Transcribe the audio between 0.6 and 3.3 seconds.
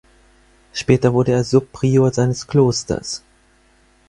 Später wurde er Subprior seines Klosters.